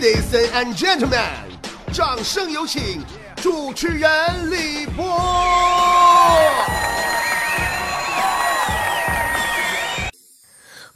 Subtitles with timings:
[0.00, 1.18] Ladies and gentlemen，
[1.92, 3.02] 掌声有请
[3.42, 4.08] 主持人
[4.48, 5.04] 李波。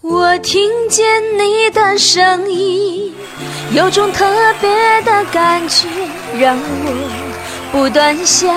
[0.03, 3.13] 我听见你的声音，
[3.73, 4.25] 有种特
[4.61, 4.71] 别
[5.03, 5.89] 的感觉，
[6.39, 8.55] 让我不断想，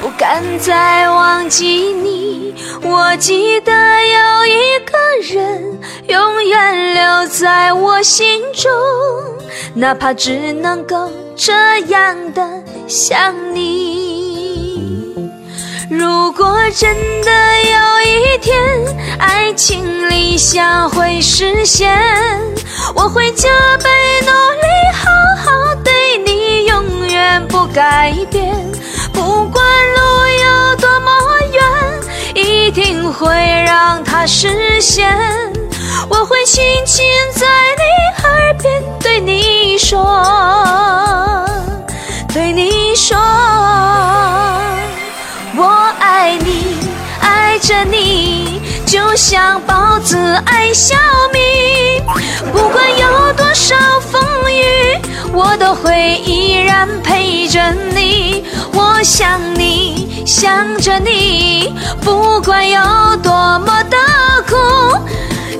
[0.00, 2.54] 不敢再忘记你。
[2.82, 4.96] 我记得有一个
[5.34, 8.70] 人，永远留在我心中，
[9.76, 11.52] 哪怕只能够这
[11.88, 15.14] 样的想你。
[15.90, 17.30] 如果真的
[17.64, 17.76] 有
[18.06, 18.56] 一天，
[19.18, 21.90] 爱情理想会实现，
[22.94, 23.90] 我会加倍
[24.20, 25.10] 努力，好
[25.42, 28.54] 好对你，永远不改变。
[29.12, 29.64] 不管
[29.96, 30.00] 路
[30.44, 31.10] 有多么
[31.52, 31.62] 远，
[32.34, 33.28] 一定会
[33.66, 35.12] 让它实现。
[36.16, 37.04] 我会轻轻
[37.34, 37.44] 在
[37.76, 40.00] 你耳边对你说，
[42.32, 43.18] 对你说。
[45.56, 46.78] 我爱你，
[47.20, 50.16] 爱着你，就像包子
[50.46, 50.94] 爱小
[51.32, 52.00] 米。
[52.52, 54.22] 不管有多少风
[54.52, 54.96] 雨，
[55.32, 58.44] 我都会依然陪着你。
[58.72, 62.80] 我想你，想着你，不管有
[63.16, 63.96] 多么的
[64.48, 64.56] 苦，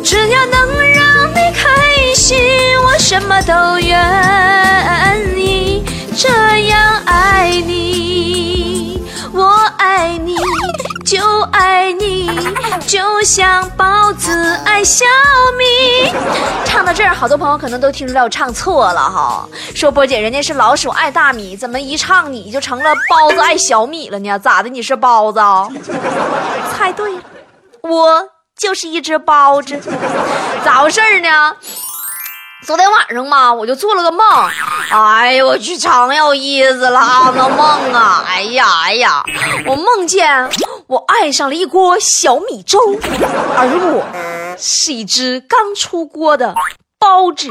[0.05, 2.39] 只要能让你开心，
[2.85, 3.99] 我什么都愿
[5.35, 5.83] 意。
[6.15, 6.29] 这
[6.69, 9.47] 样爱你，我
[9.79, 10.37] 爱你，
[11.07, 11.19] 就
[11.53, 12.31] 爱你，
[12.87, 14.31] 就像包子
[14.67, 15.07] 爱小
[15.59, 16.13] 米。
[16.67, 24.39] 唱到这儿，好多朋友可能都听出来我唱错了哈，说波姐人家是老鼠爱大米，怎么一唱你就成了包子爱小米了呢？
[24.39, 24.69] 咋的？
[24.69, 25.67] 你是包子啊？
[26.77, 27.23] 猜对了，
[27.83, 29.81] 我就是一只包子。
[30.65, 31.57] 咋回事呢？
[32.67, 34.27] 昨天晚上嘛，我就做了个梦，
[34.91, 37.31] 哎呦我去，长有意思了啊！
[37.37, 39.23] 那梦啊，哎呀哎呀，
[39.67, 40.49] 我梦见
[40.87, 42.79] 我爱上了一锅小米粥，
[43.59, 46.55] 而我是一只刚出锅的
[46.99, 47.51] 包子，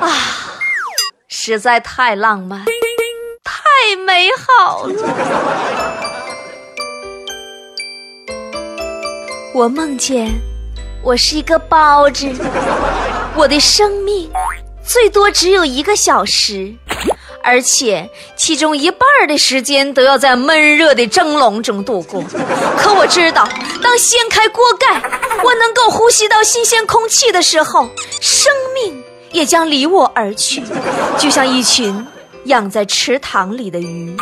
[0.00, 0.06] 啊，
[1.26, 2.64] 实在太浪漫，
[3.42, 4.94] 太美好了。
[9.54, 10.28] 我梦见
[11.02, 12.28] 我是一个包子。
[13.34, 14.30] 我的生命
[14.84, 16.74] 最多只有一个小时，
[17.42, 22.22] 而且其中一半的时间都要在闷热的蒸笼中度过。
[22.76, 23.48] 可我知道，
[23.82, 25.00] 当掀开锅盖，
[25.42, 27.88] 我能够呼吸到新鲜空气的时候，
[28.20, 30.62] 生命也将离我而去，
[31.18, 32.06] 就像一群
[32.48, 34.14] 养在池塘里的鱼。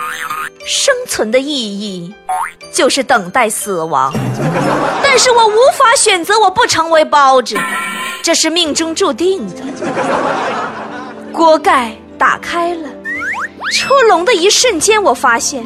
[0.67, 2.13] 生存的意义
[2.73, 4.13] 就是等待死亡，
[5.03, 7.57] 但是我无法选择我不成为包子。
[8.23, 9.63] 这是命中注定的。
[11.33, 12.89] 锅盖打开了，
[13.73, 15.65] 出笼的一瞬间，我发现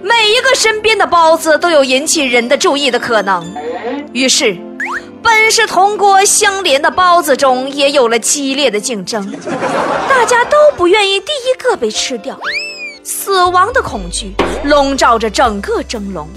[0.00, 3.44] 每一个身边的包子都有引起人的注意的可能。
[4.12, 4.56] 于是，
[5.22, 9.30] 本是同锅相连的包子中也有了激烈的竞争，
[10.08, 12.38] 大家都不愿意第一个被吃掉。
[13.04, 14.32] 死亡的恐惧
[14.64, 16.28] 笼罩着整个蒸笼。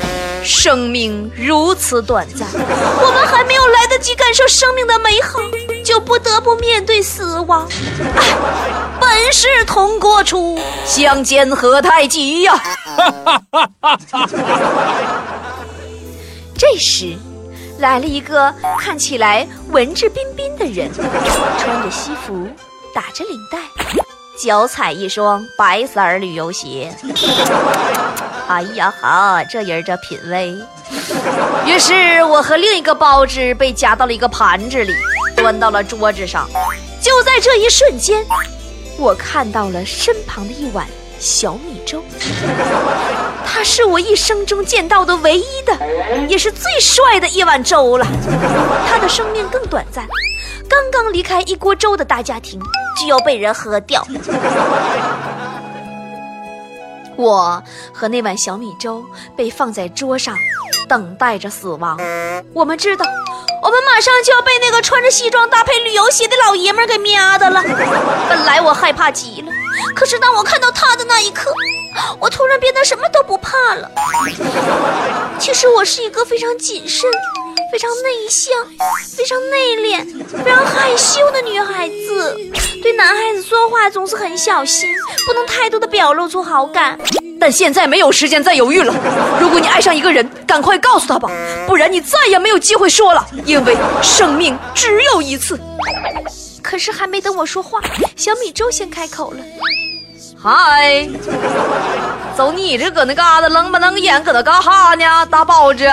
[0.44, 5.40] 生命如此短暂，我们还没有来得及感受生命的美好，
[5.84, 7.68] 就不得不面对死亡。
[8.16, 8.24] 哎，
[9.02, 12.54] 本是同锅出，相煎何太急呀！
[16.56, 17.18] 这时，
[17.80, 20.90] 来了一个看起来文质彬彬的人，
[21.58, 22.48] 穿着西服，
[22.94, 23.60] 打着领带，
[24.42, 26.96] 脚踩一双白色旅游鞋。
[28.48, 30.56] 哎呀哈，这人这品味。
[31.66, 34.94] 于是我和另一个包子被夹到了一个盘子里，
[35.36, 36.48] 端到了桌子上。
[37.02, 38.26] 就在这一瞬间，
[38.98, 40.88] 我看到了身旁的一碗
[41.20, 42.04] 小米粥。
[43.46, 48.06] 它是我一生中见到的唯一的，也是最帅的一碗粥了。
[48.90, 50.06] 它的生命更短暂，
[50.68, 52.60] 刚刚离开一锅粥的大家庭，
[53.00, 54.06] 就要被人喝掉。
[57.16, 57.64] 我
[57.94, 59.06] 和那碗小米粥
[59.38, 60.36] 被放在桌上，
[60.88, 61.98] 等待着死亡。
[62.54, 63.06] 我们知道，
[63.64, 67.64] 我们马上就要被那个穿着西装搭配旅游鞋的老爷们给喵的了。
[68.28, 69.52] 本来我害怕极了，
[69.96, 71.52] 可是当我看到他的那一刻，
[72.20, 73.90] 我突然变得什么都不怕了。
[75.40, 77.10] 其实我是一个非常谨慎。
[77.72, 78.54] 非常内向、
[79.18, 82.38] 非常内敛、非常害羞的女孩子，
[82.82, 84.88] 对男孩子说话总是很小心，
[85.26, 86.98] 不能太多的表露出好感。
[87.38, 88.94] 但现在没有时间再犹豫了。
[89.42, 91.30] 如果你爱上一个人，赶快告诉他吧，
[91.68, 95.60] 不然你再也没有机会说了，因为生命只有一次。
[96.76, 97.80] 可是还没等我说话，
[98.18, 99.38] 小米粥先开口了
[100.38, 101.08] ：“嗨，
[102.36, 105.26] 走你这搁那嘎达愣不愣眼，搁那干哈呢？
[105.28, 105.90] 大包子。”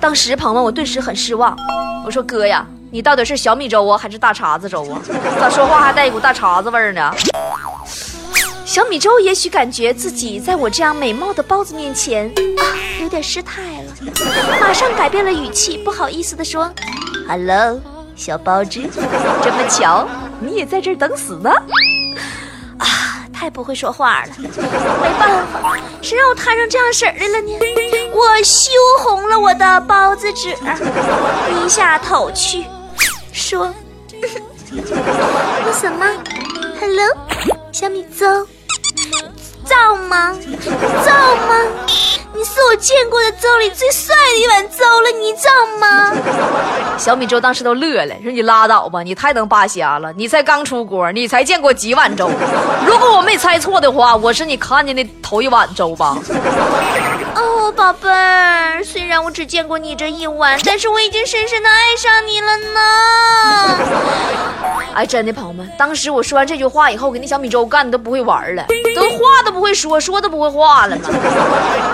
[0.00, 1.54] 当时朋友们，我顿时很失望。
[2.06, 4.98] 我说：“哥呀，你到底是小米粥啊，还是大碴子粥啊？
[5.38, 7.14] 咋说话还带一股大碴子味儿呢？”
[8.64, 12.64] 小米粥也许感觉自己在我这样美貌的包子面前啊，
[13.02, 13.92] 有点失态了，
[14.58, 16.72] 马上改变了语气，不好意思地说
[17.28, 17.78] ：“Hello。”
[18.18, 18.80] 小包子，
[19.42, 20.06] 这么巧，
[20.40, 21.48] 你也在这儿等死呢？
[22.78, 24.48] 啊，太不会说话了，没
[25.18, 27.56] 办法，谁让我摊上这样事儿来了呢？
[28.12, 32.64] 我羞红了我的包子纸，低下头去，
[33.32, 33.72] 说
[35.64, 36.04] ：“那什么
[36.80, 37.16] ？Hello，
[37.70, 38.44] 小米粥，
[39.64, 40.32] 造吗？
[41.04, 41.12] 造
[41.46, 41.54] 吗？”
[42.38, 46.12] 你是我见过的粥里最帅的一碗粥了，你知道吗？
[46.96, 52.30] 小米粥当时都乐了，说你拉倒吧，你太能扒瞎了，你才刚出锅，你才见过几碗粥？
[52.86, 56.16] 如果我没猜错的话，我是你看见的头一碗粥吧？
[57.38, 63.78] 哦，宝贝儿，虽然我只见过你这一晚，但是我已经深深的爱上你了呢。
[64.92, 71.08] 哎，真的，朋友们，当时我说完这句话以后，给那小米粥干的都不会玩了，都话都不会说，说都不会话了嘛。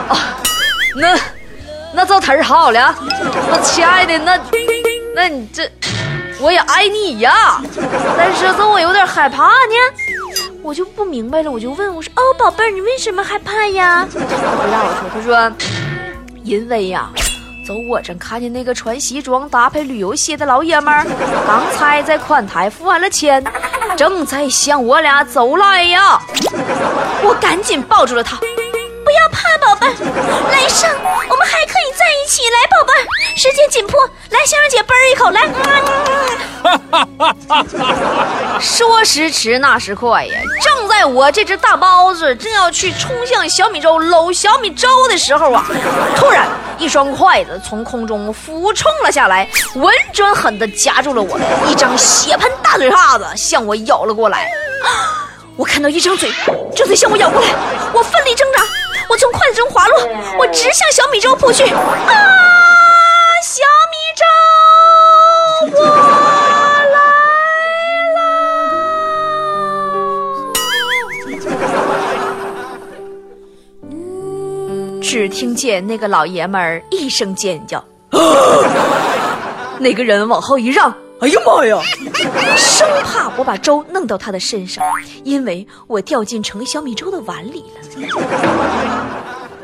[0.08, 0.16] 啊。
[0.96, 1.18] 那，
[1.92, 2.94] 那这词儿好了，
[3.50, 4.38] 那亲爱的，那，
[5.14, 5.70] 那你这，
[6.40, 7.60] 我也爱你呀，
[8.16, 9.74] 但是这我有点害怕呢，
[10.64, 14.08] 我就不明白了，我就问我说，哦，宝贝儿，你为什么害怕呀？
[14.10, 14.26] 他回
[14.70, 15.52] 答我说，他说，
[16.42, 17.10] 因为呀，
[17.68, 21.04] 走我正看见那个穿西装搭配旅游鞋的老爷们儿，
[21.46, 23.44] 刚才在款台付完了钱，
[23.94, 26.18] 正在向我俩走来呀，
[27.22, 28.38] 我赶紧抱住了他。
[28.38, 29.92] 不要怕，宝贝儿，
[30.50, 30.88] 来生
[31.28, 32.40] 我们还可以在一起。
[32.48, 33.04] 来，宝贝儿，
[33.36, 34.00] 时间紧迫，
[34.30, 35.46] 来，香香姐啵一口，来。
[38.60, 40.40] 说时迟，那时快呀！
[40.62, 45.64] 正在我这只大包子正要去冲向小米粥搂小米粥的时候啊，
[46.16, 46.46] 突然
[46.78, 54.50] 一双筷子从空中俯冲了下来，稳准狠地夹住了我，一张血盆大嘴巴子向我咬了过来。
[55.56, 56.32] 我看到一张嘴
[56.74, 57.48] 正在向我咬过来，
[57.92, 58.62] 我奋力挣扎。
[59.08, 60.00] 我从筷子中滑落，
[60.38, 61.62] 我直向小米粥扑去。
[61.64, 61.70] 啊，
[63.42, 63.96] 小米
[65.70, 66.13] 粥，我
[75.04, 77.84] 只听见那个老爷们儿一声尖叫，
[79.78, 80.90] 那个人往后一让，
[81.20, 81.78] 哎呀妈呀！
[82.56, 84.82] 生怕我把粥弄到他的身上，
[85.22, 87.82] 因为我掉进盛小米粥的碗里了。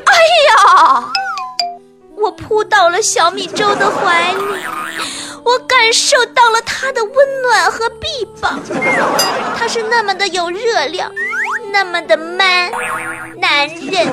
[0.05, 0.13] 哎
[0.47, 1.11] 呀！
[2.17, 4.43] 我扑到了小米粥的怀里，
[5.43, 8.05] 我感受到了它的温暖和臂
[8.39, 8.59] 膀，
[9.57, 11.11] 它是那么的有热量，
[11.71, 12.71] 那么的 man，
[13.41, 14.07] 男人，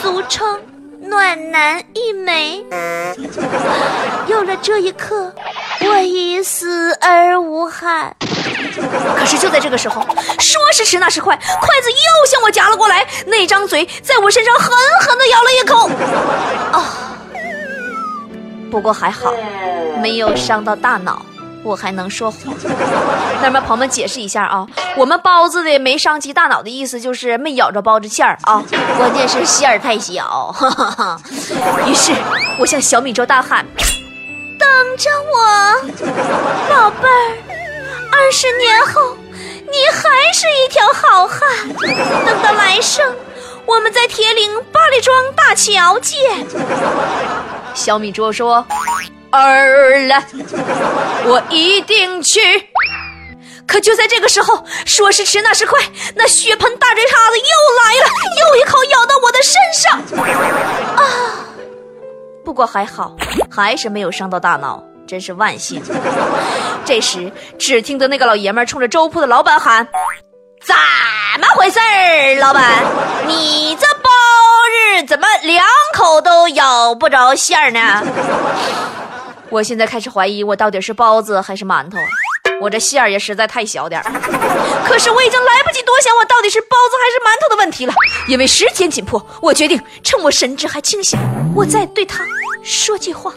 [0.00, 0.58] 俗称。
[1.00, 2.64] 暖男一枚，
[4.26, 5.32] 有了这一刻，
[5.80, 8.14] 我已死而无憾。
[9.16, 10.02] 可是就在这个时候，
[10.40, 14.70] 说时迟那时快，筷子又向我夹了过来，那张嘴在我身上狠
[15.02, 15.88] 狠地咬了一口。
[16.72, 16.84] 啊！
[18.70, 19.32] 不过还好，
[20.02, 21.22] 没有伤到大脑。
[21.68, 22.38] 我还能说话，
[23.42, 28.64] 那么朋友们解释一下啊，我们包子的没伤及大脑的意思就是没咬着包子馅儿啊，
[28.96, 30.54] 关键是馅儿太小。
[31.86, 32.12] 于是
[32.58, 33.66] 我向小米粥大喊
[34.58, 37.36] ：“等着我，宝贝儿，
[38.10, 39.14] 二十年后
[39.66, 41.38] 你还是一条好汉。
[42.24, 43.14] 等到来生，
[43.66, 46.46] 我们在铁岭八里庄大桥见。”
[47.74, 48.66] 小米粥说。
[49.30, 50.22] 儿了，
[51.24, 52.40] 我一定去。
[53.66, 55.78] 可就在这个时候，说时迟那时快，
[56.16, 57.44] 那血盆大嘴叉子又
[57.82, 60.00] 来了，又一口咬到我的身上。
[60.96, 61.44] 啊！
[62.42, 63.14] 不过还好，
[63.50, 65.82] 还是没有伤到大脑，真是万幸。
[66.86, 69.86] 这时，只听得那个老爷们冲着粥铺的老板喊
[70.64, 70.74] ：“怎
[71.38, 72.82] 么回事儿，老板？
[73.26, 74.08] 你这包
[74.98, 75.62] 子怎么两
[75.94, 78.02] 口都咬不着馅儿呢？”
[79.50, 81.96] 我现在开始怀疑，我到底是包子还是馒头？
[82.60, 84.04] 我这馅儿也实在太小点儿。
[84.84, 87.94] 可是我已经来不及多想，我到底是包子还是馒头的问题了。
[88.26, 91.18] 因为时间紧迫，我决定趁我神志还清醒，
[91.54, 92.26] 我再对他
[92.62, 93.32] 说句话。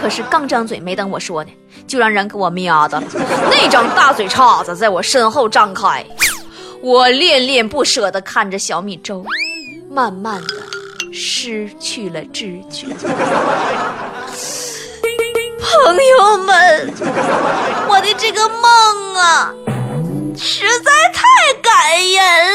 [0.00, 1.50] 可是刚张嘴，没等我说呢，
[1.86, 3.06] 就让人给我瞄的了。
[3.50, 6.04] 那张大嘴叉子在我身后张开，
[6.80, 9.22] 我恋恋不舍地看着小米粥，
[9.90, 12.86] 慢慢的失去了知觉。
[17.88, 19.54] 我的这个梦啊，
[20.36, 21.22] 实在太
[21.60, 22.51] 感人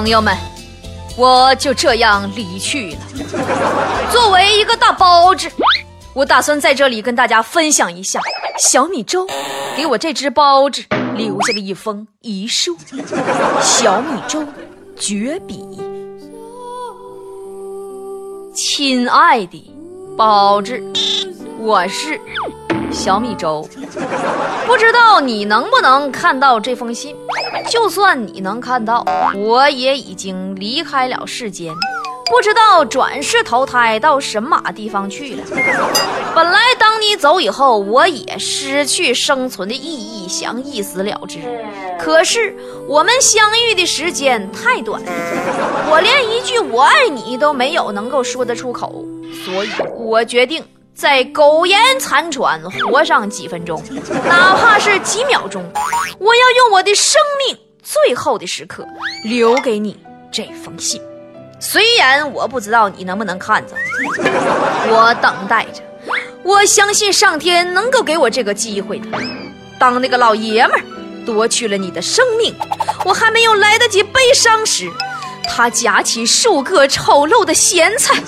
[0.00, 0.34] 朋友们，
[1.14, 2.98] 我就这样离去了。
[4.10, 5.46] 作为一个大包子，
[6.14, 8.18] 我打算在这里跟大家分享一下
[8.58, 9.26] 小米粥
[9.76, 10.82] 给我这只包子
[11.14, 12.74] 留下的一封遗书。
[13.60, 14.42] 小米粥
[14.98, 15.62] 绝笔，
[18.54, 19.70] 亲爱的
[20.16, 20.82] 包子，
[21.58, 22.18] 我是
[22.92, 23.68] 小米粥，
[24.66, 27.16] 不知道你能不能看到这封信。
[27.68, 29.04] 就算你能看到，
[29.34, 31.72] 我也已经离开了世间，
[32.26, 35.42] 不知道转世投胎到神马地方去了。
[36.34, 41.38] 本来当你走以后，我也失去生存的意义，想一死了之。
[41.98, 42.54] 可是
[42.88, 45.02] 我们相遇的时间太短，
[45.90, 49.04] 我连一句我爱你都没有能够说得出口，
[49.44, 50.64] 所以我决定
[51.00, 53.82] 在苟延残喘活上几分钟，
[54.28, 55.64] 哪怕是几秒钟。
[56.18, 58.86] 我要用我的生命最后的时刻
[59.24, 59.98] 留给你
[60.30, 61.00] 这封信，
[61.58, 63.74] 虽然我不知道你能不能看着，
[64.92, 65.82] 我等待着，
[66.42, 69.18] 我相信上天能够给我这个机会的。
[69.78, 70.84] 当那个老爷们儿
[71.24, 72.54] 夺去了你的生命，
[73.06, 74.90] 我还没有来得及悲伤时，
[75.48, 78.22] 他夹起数个丑陋的咸菜，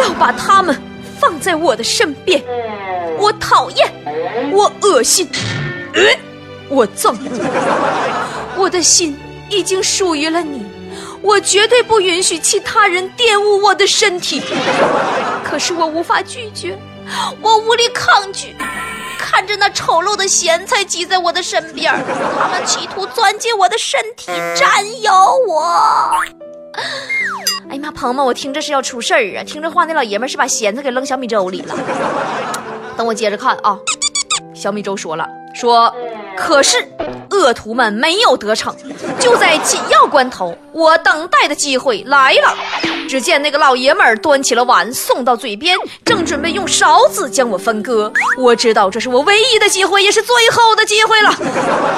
[0.00, 0.80] 要把他们
[1.20, 2.42] 放在我的身边。
[3.18, 3.92] 我讨厌，
[4.52, 5.28] 我恶心。
[6.68, 7.16] 我憎，
[8.56, 10.64] 我的心已经属于了你，
[11.20, 14.40] 我绝对不允许其他人玷污我的身体。
[15.44, 16.78] 可是我无法拒绝，
[17.40, 18.54] 我无力抗拒，
[19.18, 21.92] 看着那丑陋的咸菜挤在我的身边，
[22.38, 25.12] 他们企图钻进我的身体，占有
[25.48, 26.12] 我。
[27.70, 29.44] 哎呀妈，朋友们，我听着是要出事儿啊！
[29.44, 31.74] 听这话，那老爷们是把弦子给扔小米粥里了。
[32.96, 33.78] 等我接着看啊，
[34.52, 35.24] 小米粥说了，
[35.54, 35.94] 说。
[36.40, 36.78] 可是，
[37.30, 38.74] 恶徒们没有得逞。
[39.20, 42.56] 就在紧要关头，我等待的机会来了。
[43.08, 48.10] 只见那个老爷们儿端起了碗，送到嘴边，正准备用勺子将我分割。
[48.38, 51.30] 我知道这是我唯一的机会，也是最后的机会了。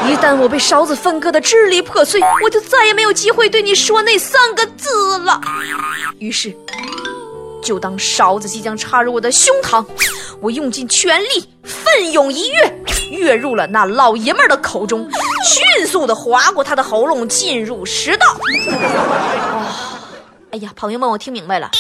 [0.08, 5.40] 一旦我被勺子分割的支离破碎，我就再也没有机会对你说那三个字了。
[6.18, 6.54] 于是，
[7.62, 9.84] 就当勺子即将插入我的胸膛，
[10.40, 12.78] 我用尽全力，奋勇一跃。
[13.10, 15.08] 跃入了那老爷们儿的口中，
[15.44, 18.26] 迅速的划过他的喉咙，进入食道。
[19.54, 19.66] 哇！
[20.50, 21.70] 哎呀，朋友们，我听明白了，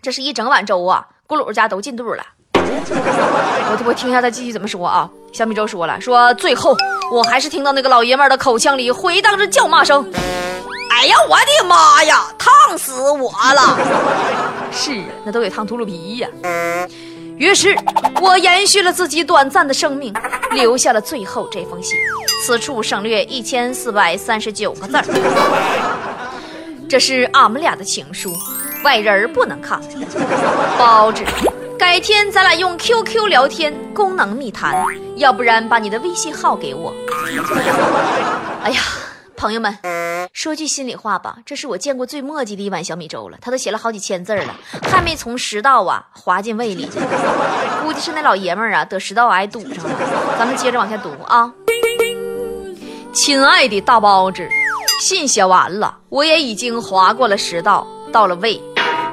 [0.00, 1.06] 这是一整碗粥啊！
[1.28, 2.24] 咕噜家都进肚了。
[2.54, 5.10] 我我听一下他继续怎么说啊？
[5.32, 6.76] 小米粥说了，说最后
[7.12, 10.08] 我还是听到那个老爷们儿的口腔里回荡着叫骂声。
[10.90, 13.76] 哎呀，我的妈呀，烫死我了！
[14.74, 16.28] 是啊，那都得烫秃噜皮呀。
[17.36, 17.76] 于是，
[18.20, 20.12] 我延续了自己短暂的生命，
[20.52, 21.96] 留下了最后这封信。
[22.44, 25.04] 此处省略一千四百三十九个字儿。
[26.88, 28.32] 这是俺们俩的情书，
[28.84, 29.80] 外人不能看。
[30.78, 31.24] 包子，
[31.78, 34.84] 改天咱俩用 QQ 聊天功能密谈，
[35.16, 36.94] 要不然把你的微信号给我。
[38.62, 38.80] 哎呀，
[39.36, 39.76] 朋友们，
[40.32, 43.38] 说句心里话吧，这是我见过最墨迹的一碗小米粥了。
[43.40, 46.98] 他都写了好几千字了，还没从食道啊滑进胃里去。
[47.82, 50.36] 估计是那老爷们儿啊得食道癌堵上了。
[50.38, 51.52] 咱们接着往下读啊，
[53.12, 54.48] 亲爱的大包子，
[55.00, 58.60] 信写完了，我也已经划过了食道，到了胃。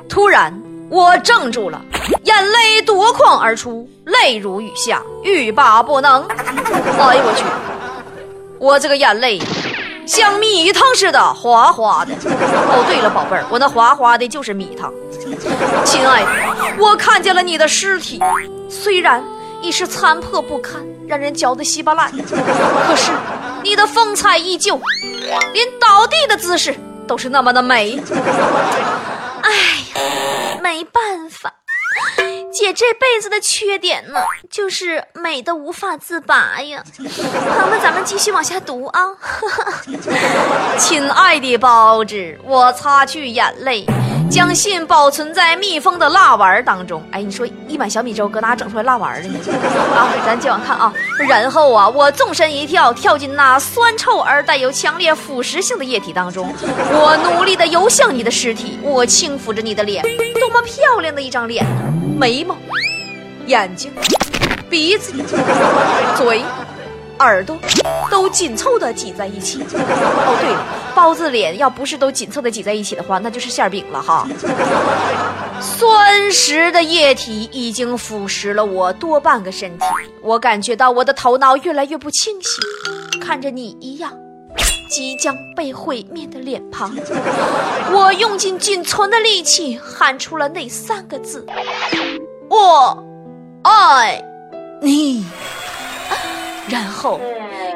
[0.08, 0.54] 突然，
[0.90, 1.82] 我怔住了，
[2.24, 6.26] 眼泪夺眶而出，泪如雨下，欲罢不能。
[6.28, 7.44] 哎呦我去！
[8.60, 9.40] 我这个眼泪
[10.12, 12.14] 像米汤似的滑滑的。
[12.14, 14.92] 哦，对了，宝贝儿，我那滑滑的就是米汤。
[15.86, 16.30] 亲爱的，
[16.78, 18.20] 我看见了你的尸体，
[18.70, 19.24] 虽然
[19.62, 23.10] 已是残破不堪，让人嚼得稀巴烂，可是
[23.64, 24.78] 你的风采依旧，
[25.54, 26.76] 连倒地的姿势
[27.08, 27.98] 都是那么的美。
[29.44, 29.52] 哎
[29.96, 31.54] 呀，没办法，
[32.62, 36.84] 姐这辈子的缺点呢，就是美的无法自拔呀。
[36.96, 37.06] 朋
[37.60, 39.02] 友们，咱们继续往下读啊。
[40.78, 43.84] 亲爱的包子，我擦去眼泪。
[44.30, 47.04] 将信保存在密封的蜡丸当中。
[47.12, 49.40] 哎，你说一碗小米粥搁哪整出来蜡丸的呢？
[49.98, 50.94] 啊，咱接往看啊。
[51.28, 56.54] 然后啊，我纵身一跳，跳进那酸臭而带有强烈腐蚀性的液体当中。
[56.92, 60.04] 我努力的游向你的尸体，我轻抚着你的脸，
[60.40, 61.66] 多么漂亮的一张脸！
[62.22, 62.56] 眉毛、
[63.48, 63.92] 眼睛、
[64.70, 65.12] 鼻子、
[66.16, 66.44] 嘴。
[67.18, 67.56] 耳朵
[68.10, 69.62] 都紧凑的挤在一起。
[69.62, 74.28] 哦，对了，包子脸要不是都紧凑的挤在一起的话，那就是馅饼了哈。
[75.60, 79.86] 酸蚀的液体已经腐蚀了我多半个身体，
[80.22, 82.60] 我感觉到我的头脑越来越不清晰，
[83.20, 84.12] 看着你一样
[84.92, 86.94] 即将被毁灭的脸庞，
[87.94, 91.46] 我用尽仅存的力气喊出了那三个字：
[92.50, 93.02] 我
[93.64, 94.22] 爱
[94.82, 95.26] 你。
[96.68, 97.22] 然后，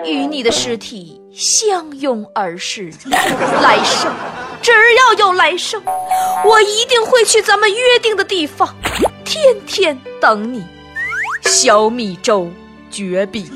[0.04, 2.92] 与你的尸体相拥而逝。
[3.62, 4.12] 来生，
[4.62, 5.82] 只要有来生，
[6.44, 8.76] 我一定会去咱们约定的地方，
[9.24, 10.62] 天天等你。
[11.44, 12.50] 小米粥
[12.92, 13.50] 绝笔。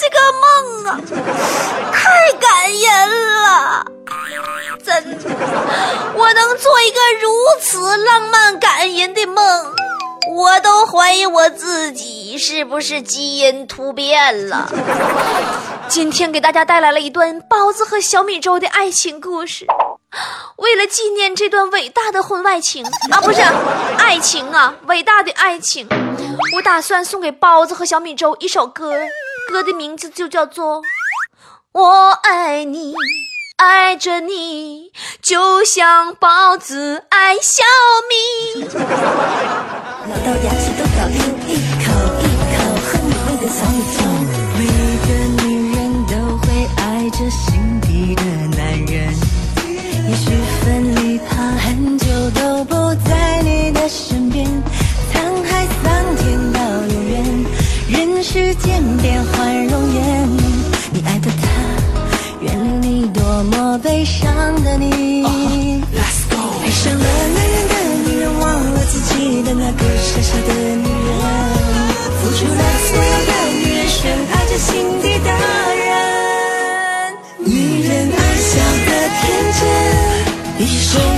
[0.00, 1.00] 这个梦啊，
[1.92, 3.84] 太感人了，
[4.84, 5.30] 真的，
[6.14, 7.28] 我能做一个如
[7.60, 9.74] 此浪漫感人的梦。
[10.30, 14.70] 我都怀疑我自己是不是基因突变了。
[15.88, 19.66] 今天给大家带来了一段包子和小米粥的爱情故事。
[20.56, 23.40] 为了纪念这段伟大的婚外情啊，不是
[23.96, 25.88] 爱情啊，伟大的爱情，
[26.54, 28.92] 我打算送给包子和小米粥一首歌，
[29.48, 30.82] 歌的名字就叫做
[31.72, 32.92] 《我爱你》。
[33.56, 37.64] 爱着你，就像包子爱小
[38.08, 38.60] 米。
[38.70, 41.37] 咬到牙齿都搞定
[80.90, 81.17] 从，